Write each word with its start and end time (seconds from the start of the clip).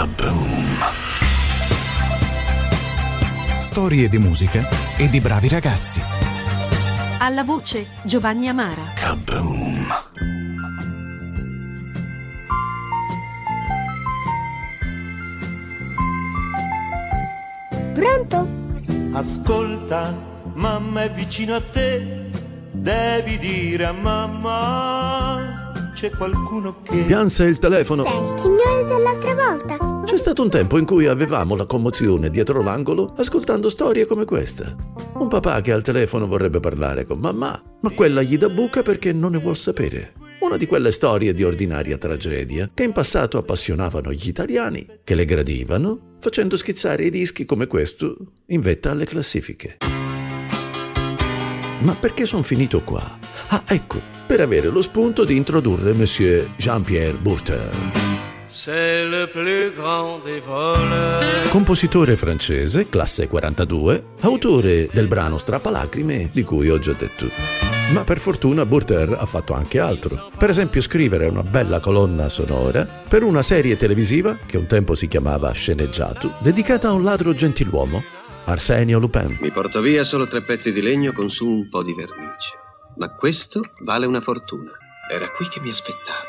Kaboom! 0.00 0.78
Storie 3.58 4.08
di 4.08 4.16
musica 4.16 4.66
e 4.96 5.10
di 5.10 5.20
bravi 5.20 5.46
ragazzi. 5.50 6.00
Alla 7.18 7.44
voce 7.44 7.86
Giovanni 8.04 8.48
Amara. 8.48 8.80
Kaboom! 8.94 9.88
Pronto? 17.92 18.48
Ascolta, 19.12 20.16
mamma 20.54 21.02
è 21.02 21.10
vicino 21.10 21.56
a 21.56 21.60
te, 21.60 22.30
devi 22.70 23.36
dire 23.36 23.84
a 23.84 23.92
mamma 23.92 25.29
c'è 26.00 26.08
qualcuno 26.08 26.80
che... 26.82 27.02
Pianse 27.02 27.44
il 27.44 27.58
telefono. 27.58 28.04
Sei 28.04 28.16
il 28.16 28.40
signore 28.40 28.84
dell'altra 28.86 29.34
volta. 29.34 30.02
C'è 30.02 30.16
stato 30.16 30.40
un 30.40 30.48
tempo 30.48 30.78
in 30.78 30.86
cui 30.86 31.04
avevamo 31.04 31.54
la 31.54 31.66
commozione 31.66 32.30
dietro 32.30 32.62
l'angolo 32.62 33.12
ascoltando 33.18 33.68
storie 33.68 34.06
come 34.06 34.24
questa. 34.24 34.74
Un 35.16 35.28
papà 35.28 35.60
che 35.60 35.72
al 35.72 35.82
telefono 35.82 36.26
vorrebbe 36.26 36.58
parlare 36.58 37.04
con 37.04 37.18
mamma, 37.18 37.62
ma 37.80 37.90
quella 37.90 38.22
gli 38.22 38.38
dà 38.38 38.48
buca 38.48 38.80
perché 38.80 39.12
non 39.12 39.32
ne 39.32 39.38
vuol 39.38 39.58
sapere. 39.58 40.14
Una 40.40 40.56
di 40.56 40.64
quelle 40.64 40.90
storie 40.90 41.34
di 41.34 41.44
ordinaria 41.44 41.98
tragedia 41.98 42.70
che 42.72 42.84
in 42.84 42.92
passato 42.92 43.36
appassionavano 43.36 44.10
gli 44.10 44.26
italiani, 44.26 44.86
che 45.04 45.14
le 45.14 45.26
gradivano, 45.26 46.16
facendo 46.18 46.56
schizzare 46.56 47.04
i 47.04 47.10
dischi 47.10 47.44
come 47.44 47.66
questo 47.66 48.16
in 48.46 48.62
vetta 48.62 48.92
alle 48.92 49.04
classifiche. 49.04 49.76
Ma 51.80 51.94
perché 51.94 52.24
sono 52.24 52.42
finito 52.42 52.82
qua? 52.82 53.18
Ah, 53.48 53.64
ecco, 53.66 54.19
per 54.30 54.40
avere 54.40 54.68
lo 54.68 54.80
spunto 54.80 55.24
di 55.24 55.34
introdurre 55.34 55.92
Monsieur 55.92 56.50
Jean-Pierre 56.56 57.18
Bourteur. 57.18 57.68
C'est 58.46 59.04
le 59.04 59.26
plus 59.26 59.72
grand 59.74 60.22
des 60.22 60.38
voleurs. 60.38 61.50
Compositore 61.50 62.16
francese, 62.16 62.88
classe 62.88 63.26
42, 63.26 64.04
autore 64.20 64.88
del 64.92 65.08
brano 65.08 65.36
Strappalacrime 65.36 66.30
di 66.32 66.44
cui 66.44 66.70
ho 66.70 66.78
già 66.78 66.92
detto. 66.92 67.28
Ma 67.92 68.04
per 68.04 68.20
fortuna 68.20 68.64
Bourteur 68.64 69.16
ha 69.18 69.26
fatto 69.26 69.52
anche 69.52 69.80
altro. 69.80 70.30
Per 70.38 70.48
esempio 70.48 70.80
scrivere 70.80 71.26
una 71.26 71.42
bella 71.42 71.80
colonna 71.80 72.28
sonora 72.28 72.84
per 72.84 73.24
una 73.24 73.42
serie 73.42 73.76
televisiva 73.76 74.38
che 74.46 74.58
un 74.58 74.66
tempo 74.66 74.94
si 74.94 75.08
chiamava 75.08 75.50
Sceneggiato, 75.50 76.34
dedicata 76.38 76.86
a 76.86 76.92
un 76.92 77.02
ladro 77.02 77.34
gentiluomo, 77.34 78.00
Arsenio 78.44 79.00
Lupin. 79.00 79.38
Mi 79.40 79.50
porto 79.50 79.80
via 79.80 80.04
solo 80.04 80.28
tre 80.28 80.44
pezzi 80.44 80.70
di 80.70 80.80
legno 80.80 81.10
con 81.10 81.30
su 81.30 81.48
un 81.48 81.68
po' 81.68 81.82
di 81.82 81.94
vernice. 81.94 82.59
Ma 83.00 83.08
questo 83.08 83.62
vale 83.80 84.04
una 84.04 84.20
fortuna. 84.20 84.72
Era 85.10 85.30
qui 85.30 85.48
che 85.48 85.58
mi 85.60 85.70
aspettava. 85.70 86.28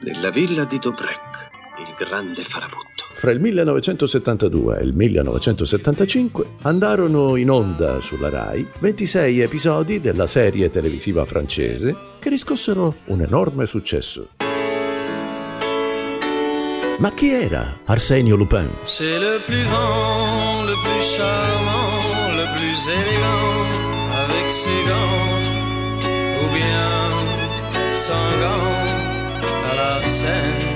Nella 0.00 0.28
villa 0.28 0.64
di 0.64 0.78
Dobrek, 0.78 1.48
il 1.78 1.94
grande 1.96 2.42
farabutto. 2.42 3.06
Fra 3.14 3.30
il 3.30 3.40
1972 3.40 4.78
e 4.78 4.82
il 4.84 4.92
1975 4.94 6.56
andarono 6.62 7.34
in 7.36 7.48
onda 7.48 7.98
sulla 8.02 8.28
RAI 8.28 8.66
26 8.78 9.40
episodi 9.40 10.00
della 10.00 10.26
serie 10.26 10.68
televisiva 10.68 11.24
francese 11.24 11.96
che 12.18 12.28
riscossero 12.28 12.96
un 13.06 13.22
enorme 13.22 13.64
successo. 13.64 14.28
Ma 16.98 17.10
chi 17.14 17.30
era 17.30 17.78
Arsenio 17.86 18.36
Lupin? 18.36 18.70
C'est 18.82 19.18
le 19.18 19.40
plus 19.46 19.64
grand, 19.64 20.66
le 20.66 20.74
plus 20.82 21.16
charmant, 21.16 22.36
le 22.36 22.46
plus 22.54 22.86
élégant, 22.86 23.64
avec 24.12 24.52
ses 24.52 24.84
gants, 24.86 25.39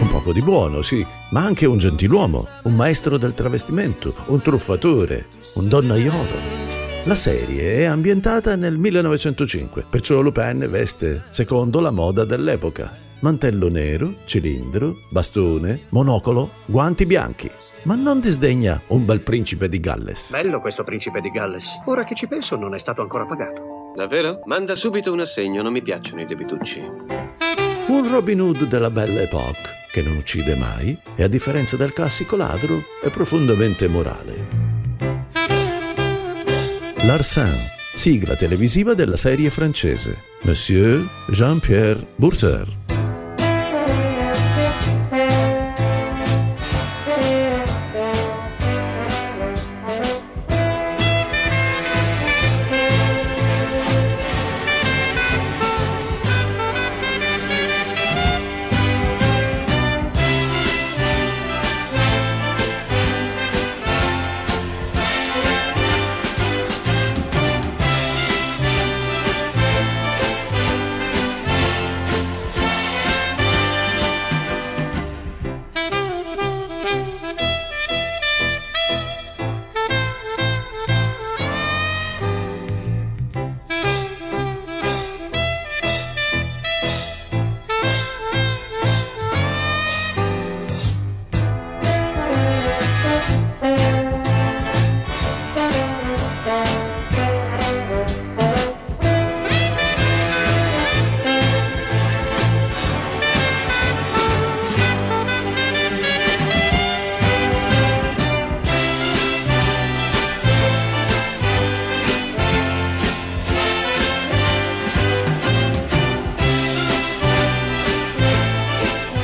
Un 0.00 0.08
poco 0.08 0.32
di 0.32 0.42
buono, 0.42 0.82
sì, 0.82 1.06
ma 1.30 1.44
anche 1.44 1.66
un 1.66 1.78
gentiluomo, 1.78 2.46
un 2.64 2.74
maestro 2.74 3.16
del 3.18 3.34
travestimento, 3.34 4.14
un 4.26 4.40
truffatore, 4.40 5.26
un 5.54 5.68
donnaiolo. 5.68 6.70
La 7.04 7.14
serie 7.16 7.78
è 7.78 7.84
ambientata 7.84 8.54
nel 8.54 8.76
1905, 8.76 9.86
perciò 9.90 10.20
Lupin 10.20 10.68
veste 10.70 11.24
secondo 11.30 11.80
la 11.80 11.90
moda 11.90 12.24
dell'epoca. 12.24 12.96
Mantello 13.20 13.68
nero, 13.68 14.14
cilindro, 14.24 14.98
bastone, 15.08 15.82
monocolo, 15.90 16.50
guanti 16.66 17.06
bianchi. 17.06 17.50
Ma 17.84 17.94
non 17.94 18.20
disdegna 18.20 18.80
un 18.88 19.04
bel 19.04 19.20
principe 19.20 19.68
di 19.68 19.80
Galles. 19.80 20.30
Bello 20.30 20.60
questo 20.60 20.84
principe 20.84 21.20
di 21.20 21.30
Galles. 21.30 21.80
Ora 21.86 22.04
che 22.04 22.14
ci 22.14 22.28
penso 22.28 22.56
non 22.56 22.74
è 22.74 22.78
stato 22.78 23.00
ancora 23.00 23.24
pagato. 23.26 23.71
Davvero? 23.94 24.40
Manda 24.46 24.74
subito 24.74 25.12
un 25.12 25.20
assegno, 25.20 25.62
non 25.62 25.72
mi 25.72 25.82
piacciono 25.82 26.22
i 26.22 26.26
debitucci. 26.26 26.80
Un 27.88 28.08
Robin 28.10 28.40
Hood 28.40 28.64
della 28.64 28.90
Belle 28.90 29.22
Époque, 29.22 29.86
che 29.90 30.00
non 30.00 30.16
uccide 30.16 30.54
mai 30.54 30.98
e 31.14 31.22
a 31.22 31.28
differenza 31.28 31.76
del 31.76 31.92
classico 31.92 32.36
ladro 32.36 32.82
è 33.02 33.10
profondamente 33.10 33.88
morale. 33.88 34.60
Larsin, 37.02 37.52
sigla 37.94 38.34
televisiva 38.34 38.94
della 38.94 39.16
serie 39.16 39.50
francese. 39.50 40.22
Monsieur 40.42 41.06
Jean-Pierre 41.28 42.06
Bourteur. 42.16 42.81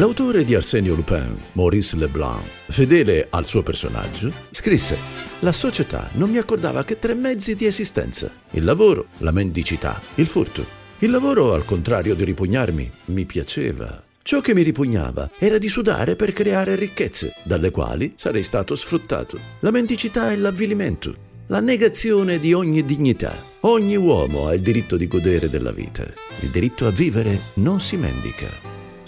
L'autore 0.00 0.44
di 0.44 0.54
Arsenio 0.54 0.94
Lupin, 0.94 1.36
Maurice 1.52 1.94
Leblanc, 1.94 2.42
fedele 2.68 3.26
al 3.28 3.46
suo 3.46 3.62
personaggio, 3.62 4.32
scrisse 4.50 4.96
La 5.40 5.52
società 5.52 6.08
non 6.14 6.30
mi 6.30 6.38
accordava 6.38 6.84
che 6.84 6.98
tre 6.98 7.12
mezzi 7.12 7.54
di 7.54 7.66
esistenza, 7.66 8.32
il 8.52 8.64
lavoro, 8.64 9.08
la 9.18 9.30
mendicità, 9.30 10.00
il 10.14 10.26
furto. 10.26 10.64
Il 11.00 11.10
lavoro, 11.10 11.52
al 11.52 11.66
contrario 11.66 12.14
di 12.14 12.24
ripugnarmi, 12.24 12.90
mi 13.06 13.26
piaceva. 13.26 14.02
Ciò 14.22 14.40
che 14.40 14.54
mi 14.54 14.62
ripugnava 14.62 15.32
era 15.38 15.58
di 15.58 15.68
sudare 15.68 16.16
per 16.16 16.32
creare 16.32 16.76
ricchezze, 16.76 17.34
dalle 17.44 17.70
quali 17.70 18.14
sarei 18.16 18.42
stato 18.42 18.74
sfruttato. 18.76 19.38
La 19.60 19.70
mendicità 19.70 20.32
e 20.32 20.36
l'avvilimento, 20.38 21.14
la 21.48 21.60
negazione 21.60 22.38
di 22.38 22.54
ogni 22.54 22.86
dignità. 22.86 23.36
Ogni 23.60 23.96
uomo 23.96 24.46
ha 24.46 24.54
il 24.54 24.62
diritto 24.62 24.96
di 24.96 25.06
godere 25.06 25.50
della 25.50 25.72
vita. 25.72 26.04
Il 26.40 26.48
diritto 26.48 26.86
a 26.86 26.90
vivere 26.90 27.38
non 27.56 27.82
si 27.82 27.98
mendica, 27.98 28.48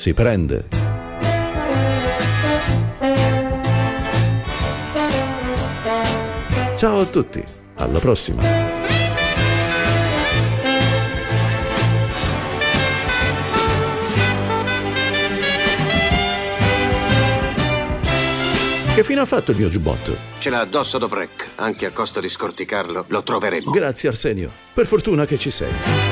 si 0.03 0.13
prende. 0.15 0.92
Ciao 6.83 6.99
a 6.99 7.05
tutti, 7.05 7.41
alla 7.77 8.01
prossima. 8.01 8.43
Che 18.93 19.05
fine 19.05 19.21
ha 19.21 19.25
fatto 19.25 19.53
il 19.53 19.59
mio 19.59 19.69
giubbotto? 19.69 20.17
Ce 20.39 20.51
l'ha 20.51 20.59
addosso 20.59 20.99
Dobrek, 20.99 21.51
anche 21.55 21.87
a 21.87 21.93
costo 21.93 22.19
di 22.19 22.29
scorticarlo, 22.29 23.05
lo 23.07 23.23
troveremo. 23.23 23.71
Grazie 23.71 24.09
Arsenio, 24.09 24.51
per 24.73 24.89
fortuna 24.89 25.25
che 25.25 25.39
ci 25.39 25.53
sei. 25.53 26.12